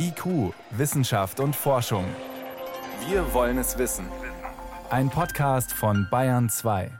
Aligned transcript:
IQ, 0.00 0.54
Wissenschaft 0.70 1.40
und 1.40 1.56
Forschung. 1.56 2.04
Wir 3.08 3.34
wollen 3.34 3.58
es 3.58 3.78
wissen. 3.78 4.06
Ein 4.90 5.10
Podcast 5.10 5.72
von 5.72 6.06
Bayern 6.08 6.48
2. 6.48 6.92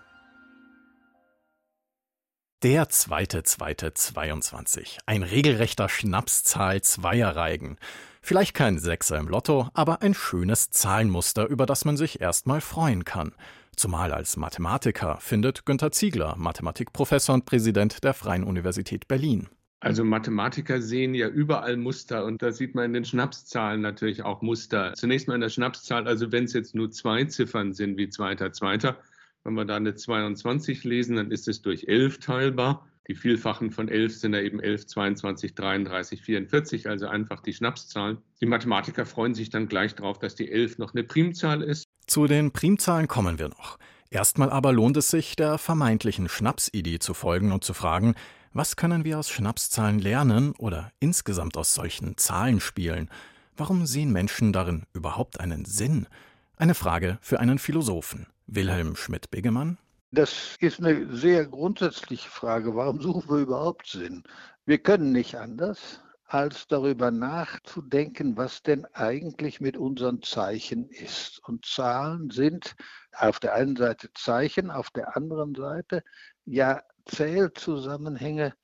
Der 2.65 2.89
zweite, 2.89 3.45
zweite, 3.45 3.95
22. 3.95 4.99
Ein 5.07 5.23
regelrechter 5.23 5.89
Schnapszahl 5.89 6.83
Zweierreigen. 6.83 7.77
Vielleicht 8.21 8.55
kein 8.55 8.81
Sechser 8.81 9.17
im 9.17 9.29
Lotto, 9.29 9.69
aber 9.75 10.03
ein 10.03 10.15
schönes 10.15 10.71
Zahlenmuster, 10.71 11.47
über 11.47 11.67
das 11.67 11.85
man 11.85 11.97
sich 11.97 12.21
erstmal 12.21 12.61
freuen 12.61 13.05
kann. 13.05 13.33
Zumal 13.77 14.13
als 14.13 14.37
Mathematiker, 14.37 15.19
findet 15.21 15.65
Günter 15.67 15.93
Ziegler, 15.93 16.35
Mathematikprofessor 16.37 17.37
und 17.37 17.45
Präsident 17.47 18.03
der 18.03 18.13
Freien 18.13 18.43
Universität 18.43 19.07
Berlin. 19.07 19.49
Also 19.81 20.05
Mathematiker 20.05 20.83
sehen 20.83 21.15
ja 21.15 21.29
überall 21.29 21.77
Muster 21.77 22.25
und 22.25 22.43
da 22.43 22.51
sieht 22.51 22.75
man 22.75 22.87
in 22.87 22.93
den 22.95 23.05
Schnapszahlen 23.05 23.81
natürlich 23.81 24.25
auch 24.25 24.43
Muster. 24.43 24.93
Zunächst 24.95 25.29
mal 25.29 25.37
in 25.37 25.41
der 25.41 25.51
Schnapszahl, 25.51 26.09
also 26.09 26.33
wenn 26.33 26.45
es 26.45 26.53
jetzt 26.53 26.75
nur 26.75 26.91
zwei 26.91 27.25
Ziffern 27.25 27.73
sind 27.73 27.97
wie 27.97 28.09
zweiter, 28.09 28.53
zweiter, 28.53 28.99
wenn 29.45 29.55
wir 29.55 29.65
da 29.65 29.77
eine 29.77 29.95
22 29.95 30.83
lesen, 30.83 31.17
dann 31.17 31.31
ist 31.31 31.47
es 31.47 31.63
durch 31.63 31.87
11 31.87 32.19
teilbar. 32.19 32.89
Die 33.07 33.15
Vielfachen 33.15 33.71
von 33.71 33.89
11 33.89 34.19
sind 34.19 34.35
ja 34.35 34.41
eben 34.41 34.61
11, 34.61 34.87
22, 34.89 35.55
33, 35.55 36.23
44, 36.23 36.89
also 36.89 37.07
einfach 37.07 37.41
die 37.41 37.55
Schnapszahlen. 37.55 38.19
Die 38.41 38.47
Mathematiker 38.47 39.07
freuen 39.07 39.35
sich 39.35 39.49
dann 39.49 39.69
gleich 39.69 39.95
darauf, 39.95 40.19
dass 40.19 40.35
die 40.35 40.51
11 40.51 40.79
noch 40.79 40.93
eine 40.93 41.05
Primzahl 41.05 41.63
ist. 41.63 41.85
Zu 42.07 42.27
den 42.27 42.51
Primzahlen 42.51 43.07
kommen 43.07 43.39
wir 43.39 43.49
noch. 43.49 43.79
Erstmal 44.11 44.51
aber 44.51 44.73
lohnt 44.73 44.97
es 44.97 45.09
sich, 45.09 45.37
der 45.37 45.57
vermeintlichen 45.57 46.29
Schnapsidee 46.29 46.99
zu 46.99 47.15
folgen 47.15 47.53
und 47.53 47.65
zu 47.65 47.75
fragen, 47.75 48.15
was 48.59 48.75
können 48.75 49.05
wir 49.05 49.21
aus 49.21 49.31
Schnapszahlen 49.31 50.01
lernen 50.01 50.53
oder 50.59 50.91
insgesamt 50.99 51.57
aus 51.57 51.75
solchen 51.75 52.17
Zahlenspielen? 52.17 53.09
Warum 53.57 53.87
sehen 53.87 54.11
Menschen 54.11 54.53
darin 54.53 54.83
überhaupt 54.93 55.39
einen 55.39 55.65
Sinn? 55.65 56.09
Eine 56.57 56.75
Frage 56.75 57.19
für 57.21 57.39
einen 57.39 57.61
Philosophen. 57.61 58.27
Wilhelm 58.49 58.97
Schmidt-Begemann? 58.97 59.79
Das 60.11 60.57
ist 60.59 60.81
eine 60.81 61.15
sehr 61.15 61.47
grundsätzliche 61.47 62.29
Frage. 62.29 62.75
Warum 62.75 63.01
suchen 63.01 63.31
wir 63.31 63.37
überhaupt 63.37 63.87
Sinn? 63.87 64.25
Wir 64.67 64.79
können 64.79 65.13
nicht 65.13 65.37
anders, 65.37 66.01
als 66.25 66.67
darüber 66.67 67.13
nachzudenken, 67.13 68.37
was 68.37 68.65
denn 68.65 68.87
eigentlich 68.87 69.61
mit 69.61 69.77
unseren 69.77 70.21
Zeichen 70.21 70.89
ist. 70.89 71.41
Und 71.47 71.65
Zahlen 71.65 72.31
sind 72.31 72.75
auf 73.21 73.41
der 73.41 73.55
einen 73.55 73.77
Seite 73.77 74.11
Zeichen, 74.15 74.71
auf 74.71 74.91
der 74.91 75.17
anderen 75.17 75.55
Seite 75.55 76.03
ja 76.45 76.83
Zählzusammenhänge, 77.07 78.55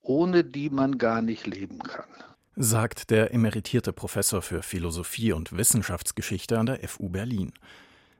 ohne 0.00 0.44
die 0.44 0.70
man 0.70 0.98
gar 0.98 1.22
nicht 1.22 1.46
leben 1.46 1.78
kann. 1.78 2.08
Sagt 2.56 3.10
der 3.10 3.32
emeritierte 3.32 3.92
Professor 3.92 4.42
für 4.42 4.62
Philosophie 4.62 5.32
und 5.32 5.56
Wissenschaftsgeschichte 5.56 6.58
an 6.58 6.66
der 6.66 6.86
FU 6.86 7.08
Berlin. 7.08 7.52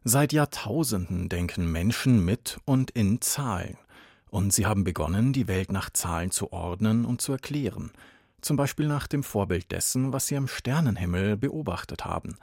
Seit 0.05 0.33
Jahrtausenden 0.33 1.29
denken 1.29 1.71
Menschen 1.71 2.25
mit 2.25 2.59
und 2.65 2.91
in 2.91 3.21
Zahlen. 3.21 3.77
Und 4.31 4.53
sie 4.53 4.65
haben 4.65 4.85
begonnen, 4.85 5.35
die 5.35 5.49
Welt 5.49 5.71
nach 5.71 5.91
Zahlen 5.91 6.31
zu 6.31 6.53
ordnen 6.53 7.05
und 7.05 7.21
zu 7.21 7.33
erklären. 7.33 7.93
Zum 8.41 8.57
Beispiel 8.57 8.89
nach 8.89 9.07
dem 9.07 9.23
Vorbild 9.23 9.71
dessen, 9.71 10.13
was 10.13 10.27
sie 10.27 10.37
am 10.37 10.49
Sternenhimmel 10.49 11.37
beobachtet 11.37 12.05
haben. 12.07 12.37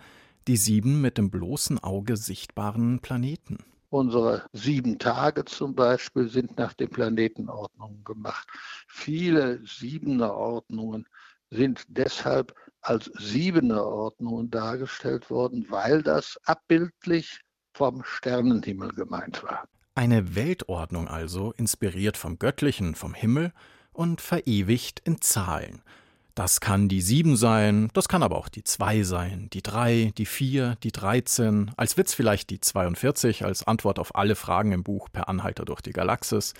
Die 0.49 0.57
sieben 0.57 0.99
mit 0.99 1.19
dem 1.19 1.29
bloßen 1.29 1.77
Auge 1.77 2.17
sichtbaren 2.17 3.01
Planeten. 3.01 3.59
Unsere 3.91 4.47
sieben 4.51 4.97
Tage 4.97 5.45
zum 5.45 5.75
Beispiel 5.75 6.27
sind 6.27 6.57
nach 6.57 6.73
den 6.73 6.89
Planetenordnungen 6.89 8.03
gemacht. 8.03 8.47
Viele 8.87 9.63
Siebener-Ordnungen 9.63 11.05
sind 11.51 11.85
deshalb 11.87 12.55
als 12.81 13.11
Siebener-Ordnungen 13.19 14.49
dargestellt 14.49 15.29
worden, 15.29 15.67
weil 15.69 16.01
das 16.01 16.39
abbildlich 16.45 17.41
vom 17.75 18.03
Sternenhimmel 18.03 18.89
gemeint 18.93 19.43
war. 19.43 19.67
Eine 19.93 20.33
Weltordnung 20.33 21.07
also, 21.07 21.51
inspiriert 21.57 22.17
vom 22.17 22.39
Göttlichen, 22.39 22.95
vom 22.95 23.13
Himmel 23.13 23.53
und 23.91 24.19
verewigt 24.19 24.99
in 25.05 25.21
Zahlen– 25.21 25.83
das 26.39 26.61
kann 26.61 26.87
die 26.87 27.01
sieben 27.01 27.35
sein, 27.35 27.89
das 27.91 28.07
kann 28.07 28.23
aber 28.23 28.37
auch 28.37 28.47
die 28.47 28.63
zwei 28.63 29.03
sein, 29.03 29.49
die 29.51 29.61
drei, 29.61 30.13
die 30.17 30.25
vier, 30.25 30.77
die 30.83 30.93
dreizehn, 30.93 31.71
als 31.75 31.97
Witz 31.97 32.13
vielleicht 32.13 32.49
die 32.49 32.61
42 32.61 33.43
als 33.43 33.67
Antwort 33.67 33.99
auf 33.99 34.15
alle 34.15 34.37
Fragen 34.37 34.71
im 34.71 34.81
Buch 34.81 35.09
Per 35.11 35.27
Anhalter 35.27 35.65
durch 35.65 35.81
die 35.81 35.91
Galaxis. 35.91 36.53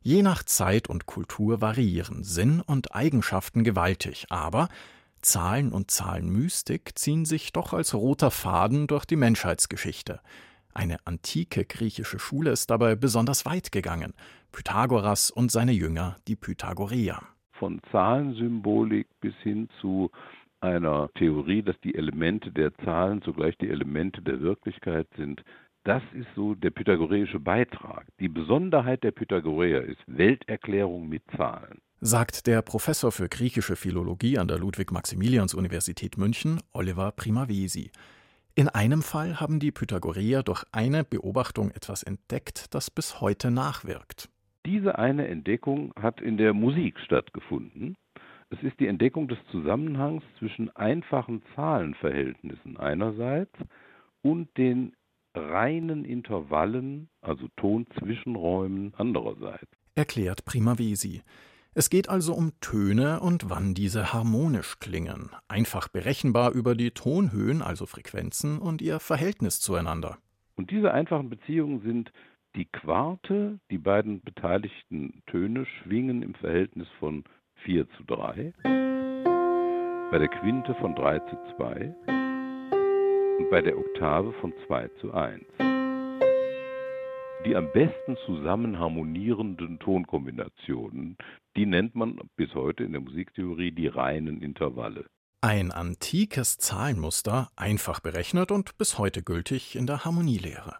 Je 0.00 0.22
nach 0.22 0.44
Zeit 0.44 0.88
und 0.88 1.06
Kultur 1.06 1.60
variieren 1.60 2.22
Sinn 2.22 2.60
und 2.60 2.94
Eigenschaften 2.94 3.64
gewaltig, 3.64 4.26
aber 4.28 4.68
Zahlen 5.22 5.72
und 5.72 5.90
Zahlenmystik 5.90 6.96
ziehen 6.96 7.24
sich 7.24 7.52
doch 7.52 7.72
als 7.72 7.94
roter 7.94 8.30
Faden 8.30 8.86
durch 8.86 9.06
die 9.06 9.16
Menschheitsgeschichte. 9.16 10.20
Eine 10.72 11.04
antike 11.04 11.64
griechische 11.64 12.20
Schule 12.20 12.52
ist 12.52 12.70
dabei 12.70 12.94
besonders 12.94 13.44
weit 13.44 13.72
gegangen. 13.72 14.14
Pythagoras 14.52 15.32
und 15.32 15.50
seine 15.50 15.72
Jünger, 15.72 16.16
die 16.28 16.36
Pythagoreer 16.36 17.22
von 17.58 17.80
Zahlensymbolik 17.90 19.06
bis 19.20 19.34
hin 19.42 19.68
zu 19.80 20.10
einer 20.60 21.10
Theorie, 21.14 21.62
dass 21.62 21.78
die 21.80 21.94
Elemente 21.94 22.50
der 22.50 22.74
Zahlen 22.78 23.22
zugleich 23.22 23.56
die 23.58 23.68
Elemente 23.68 24.22
der 24.22 24.40
Wirklichkeit 24.40 25.06
sind. 25.16 25.42
Das 25.84 26.02
ist 26.14 26.26
so 26.34 26.54
der 26.54 26.70
pythagoreische 26.70 27.38
Beitrag. 27.38 28.06
Die 28.18 28.28
Besonderheit 28.28 29.04
der 29.04 29.12
Pythagoreer 29.12 29.82
ist 29.82 30.00
Welterklärung 30.06 31.08
mit 31.08 31.22
Zahlen. 31.36 31.78
Sagt 32.00 32.46
der 32.46 32.62
Professor 32.62 33.12
für 33.12 33.28
griechische 33.28 33.76
Philologie 33.76 34.38
an 34.38 34.48
der 34.48 34.58
Ludwig-Maximilians-Universität 34.58 36.18
München, 36.18 36.60
Oliver 36.72 37.12
Primavesi. 37.12 37.90
In 38.54 38.68
einem 38.68 39.02
Fall 39.02 39.38
haben 39.38 39.60
die 39.60 39.70
Pythagoreer 39.70 40.42
durch 40.42 40.64
eine 40.72 41.04
Beobachtung 41.04 41.70
etwas 41.70 42.02
entdeckt, 42.02 42.74
das 42.74 42.90
bis 42.90 43.20
heute 43.20 43.50
nachwirkt. 43.50 44.28
Diese 44.66 44.98
eine 44.98 45.28
Entdeckung 45.28 45.92
hat 45.94 46.20
in 46.20 46.38
der 46.38 46.52
Musik 46.52 46.98
stattgefunden. 46.98 47.96
Es 48.50 48.60
ist 48.64 48.80
die 48.80 48.88
Entdeckung 48.88 49.28
des 49.28 49.38
Zusammenhangs 49.52 50.24
zwischen 50.40 50.74
einfachen 50.74 51.42
Zahlenverhältnissen 51.54 52.76
einerseits 52.76 53.54
und 54.22 54.48
den 54.56 54.92
reinen 55.34 56.04
Intervallen, 56.04 57.08
also 57.20 57.46
Tonzwischenräumen 57.56 58.92
andererseits. 58.96 59.70
Erklärt 59.94 60.44
Primavesi. 60.44 61.22
Es 61.74 61.88
geht 61.88 62.08
also 62.08 62.34
um 62.34 62.52
Töne 62.60 63.20
und 63.20 63.48
wann 63.48 63.72
diese 63.74 64.12
harmonisch 64.12 64.80
klingen, 64.80 65.30
einfach 65.46 65.86
berechenbar 65.86 66.52
über 66.52 66.74
die 66.74 66.90
Tonhöhen, 66.90 67.62
also 67.62 67.86
Frequenzen 67.86 68.58
und 68.58 68.82
ihr 68.82 68.98
Verhältnis 68.98 69.60
zueinander. 69.60 70.18
Und 70.56 70.70
diese 70.70 70.92
einfachen 70.92 71.28
Beziehungen 71.28 71.82
sind 71.82 72.12
die 72.56 72.64
Quarte, 72.64 73.60
die 73.70 73.78
beiden 73.78 74.22
beteiligten 74.22 75.22
Töne 75.26 75.66
schwingen 75.66 76.22
im 76.22 76.34
Verhältnis 76.34 76.88
von 76.98 77.22
4 77.64 77.86
zu 77.90 78.04
3, 78.04 78.54
bei 80.10 80.18
der 80.18 80.28
Quinte 80.28 80.74
von 80.76 80.94
3 80.94 81.18
zu 81.18 81.36
2 81.56 81.94
und 83.38 83.50
bei 83.50 83.60
der 83.60 83.76
Oktave 83.76 84.32
von 84.40 84.54
2 84.66 84.88
zu 85.00 85.12
1. 85.12 85.44
Die 87.44 87.54
am 87.54 87.70
besten 87.72 88.16
zusammen 88.24 88.78
harmonierenden 88.78 89.78
Tonkombinationen, 89.78 91.18
die 91.56 91.66
nennt 91.66 91.94
man 91.94 92.18
bis 92.36 92.54
heute 92.54 92.84
in 92.84 92.92
der 92.92 93.02
Musiktheorie 93.02 93.70
die 93.70 93.88
reinen 93.88 94.40
Intervalle. 94.40 95.04
Ein 95.42 95.70
antikes 95.70 96.56
Zahlenmuster, 96.56 97.50
einfach 97.54 98.00
berechnet 98.00 98.50
und 98.50 98.78
bis 98.78 98.98
heute 98.98 99.22
gültig 99.22 99.76
in 99.76 99.86
der 99.86 100.06
Harmonielehre. 100.06 100.76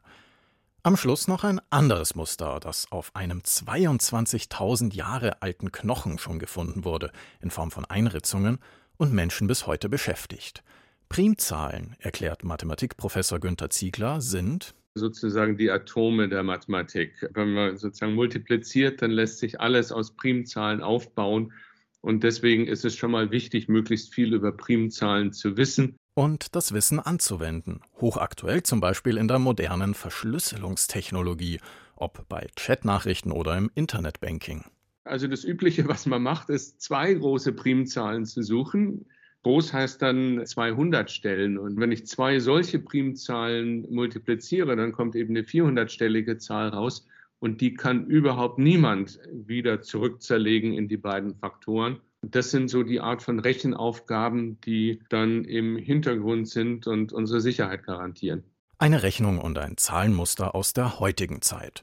Am 0.87 0.97
Schluss 0.97 1.27
noch 1.27 1.43
ein 1.43 1.61
anderes 1.69 2.15
Muster, 2.15 2.61
das 2.61 2.93
auf 2.93 3.17
einem 3.17 3.41
22.000 3.41 4.95
Jahre 4.95 5.43
alten 5.43 5.73
Knochen 5.73 6.17
schon 6.21 6.39
gefunden 6.39 6.85
wurde, 6.85 7.11
in 7.41 7.51
Form 7.51 7.73
von 7.73 7.85
Einritzungen 7.85 8.61
und 8.97 9.13
Menschen 9.13 9.49
bis 9.49 9.67
heute 9.67 9.89
beschäftigt. 9.89 10.63
Primzahlen, 11.09 11.97
erklärt 11.99 12.45
Mathematikprofessor 12.45 13.41
Günther 13.41 13.69
Ziegler, 13.69 14.21
sind 14.21 14.77
sozusagen 14.95 15.57
die 15.57 15.72
Atome 15.72 16.28
der 16.28 16.45
Mathematik. 16.45 17.31
Wenn 17.34 17.53
man 17.53 17.77
sozusagen 17.78 18.15
multipliziert, 18.15 19.03
dann 19.03 19.10
lässt 19.10 19.41
sich 19.41 19.59
alles 19.60 19.91
aus 19.91 20.15
Primzahlen 20.15 20.83
aufbauen. 20.83 21.53
Und 22.01 22.22
deswegen 22.22 22.69
ist 22.69 22.84
es 22.84 22.95
schon 22.95 23.10
mal 23.10 23.33
wichtig, 23.33 23.66
möglichst 23.66 24.15
viel 24.15 24.33
über 24.33 24.53
Primzahlen 24.53 25.33
zu 25.33 25.57
wissen 25.57 25.97
und 26.16 26.57
das 26.57 26.72
Wissen 26.72 26.98
anzuwenden, 26.98 27.83
hochaktuell 28.01 28.63
zum 28.63 28.80
Beispiel 28.80 29.18
in 29.18 29.28
der 29.28 29.39
modernen 29.39 29.92
Verschlüsselungstechnologie, 29.92 31.60
ob 31.95 32.27
bei 32.28 32.47
Chatnachrichten 32.57 33.30
oder 33.30 33.57
im 33.57 33.71
Internetbanking. 33.74 34.65
Also 35.04 35.28
das 35.28 35.45
Übliche, 35.45 35.86
was 35.89 36.07
man 36.07 36.22
macht, 36.22 36.48
ist 36.48 36.80
zwei 36.80 37.13
große 37.13 37.53
Primzahlen 37.53 38.24
zu 38.24 38.42
suchen. 38.42 39.04
Groß 39.42 39.74
heißt 39.74 40.01
dann 40.01 40.45
200 40.45 41.10
Stellen. 41.10 41.59
Und 41.59 41.78
wenn 41.78 41.92
ich 41.92 42.07
zwei 42.07 42.41
solche 42.41 42.78
Primzahlen 42.78 43.86
multipliziere, 43.91 44.74
dann 44.74 44.92
kommt 44.92 45.15
eben 45.16 45.36
eine 45.36 45.47
400-stellige 45.47 46.39
Zahl 46.39 46.71
raus. 46.71 47.07
Und 47.41 47.60
die 47.60 47.74
kann 47.74 48.07
überhaupt 48.07 48.59
niemand 48.59 49.21
wieder 49.30 49.83
zurückzerlegen 49.83 50.72
in 50.72 50.89
die 50.89 50.97
beiden 50.97 51.34
Faktoren. 51.34 52.01
Das 52.31 52.51
sind 52.51 52.69
so 52.69 52.83
die 52.83 53.01
Art 53.01 53.23
von 53.23 53.39
Rechenaufgaben, 53.39 54.61
die 54.63 55.01
dann 55.09 55.45
im 55.45 55.77
Hintergrund 55.77 56.49
sind 56.49 56.87
und 56.87 57.13
unsere 57.13 57.41
Sicherheit 57.41 57.84
garantieren. 57.84 58.43
Eine 58.78 59.03
Rechnung 59.03 59.39
und 59.39 59.57
ein 59.59 59.77
Zahlenmuster 59.77 60.55
aus 60.55 60.73
der 60.73 60.99
heutigen 61.01 61.41
Zeit. 61.41 61.83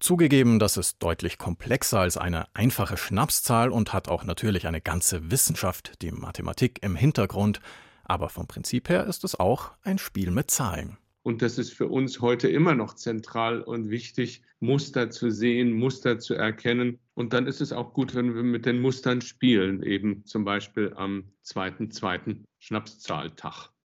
Zugegeben, 0.00 0.58
das 0.58 0.76
ist 0.76 1.02
deutlich 1.02 1.38
komplexer 1.38 2.00
als 2.00 2.18
eine 2.18 2.46
einfache 2.54 2.96
Schnapszahl 2.96 3.70
und 3.70 3.92
hat 3.92 4.08
auch 4.08 4.24
natürlich 4.24 4.66
eine 4.66 4.80
ganze 4.80 5.30
Wissenschaft, 5.30 6.02
die 6.02 6.10
Mathematik 6.10 6.82
im 6.82 6.96
Hintergrund, 6.96 7.60
aber 8.04 8.28
vom 8.28 8.46
Prinzip 8.46 8.88
her 8.88 9.06
ist 9.06 9.24
es 9.24 9.38
auch 9.38 9.70
ein 9.82 9.98
Spiel 9.98 10.30
mit 10.30 10.50
Zahlen. 10.50 10.98
Und 11.22 11.40
das 11.40 11.56
ist 11.56 11.72
für 11.72 11.88
uns 11.88 12.20
heute 12.20 12.48
immer 12.48 12.74
noch 12.74 12.94
zentral 12.94 13.62
und 13.62 13.88
wichtig, 13.88 14.42
Muster 14.60 15.10
zu 15.10 15.30
sehen, 15.30 15.72
Muster 15.72 16.18
zu 16.18 16.34
erkennen. 16.34 16.98
Und 17.14 17.32
dann 17.32 17.46
ist 17.46 17.60
es 17.60 17.72
auch 17.72 17.92
gut, 17.92 18.14
wenn 18.14 18.34
wir 18.34 18.42
mit 18.42 18.66
den 18.66 18.80
Mustern 18.80 19.20
spielen, 19.20 19.82
eben 19.82 20.24
zum 20.26 20.44
Beispiel 20.44 20.92
am 20.96 21.32
zweiten, 21.42 21.90
zweiten 21.90 22.44
Schnapszahltag. 22.58 23.73